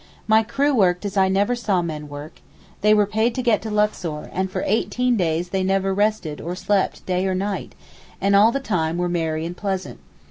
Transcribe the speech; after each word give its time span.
My 0.25 0.41
crew 0.41 0.73
worked 0.73 1.05
as 1.05 1.15
I 1.15 1.29
never 1.29 1.55
saw 1.55 1.83
men 1.83 2.09
work, 2.09 2.41
they 2.81 2.91
were 2.91 3.05
paid 3.05 3.35
to 3.35 3.43
get 3.43 3.61
to 3.61 3.69
Luxor, 3.69 4.31
and 4.33 4.49
for 4.49 4.63
eighteen 4.65 5.15
days 5.15 5.49
they 5.49 5.61
never 5.61 5.93
rested 5.93 6.41
or 6.41 6.55
slept 6.55 7.05
day 7.05 7.27
or 7.27 7.35
night, 7.35 7.75
and 8.19 8.35
all 8.35 8.51
the 8.51 8.59
time 8.59 8.97
were 8.97 9.07
merry 9.07 9.45
and 9.45 9.55
pleasant. 9.55 9.99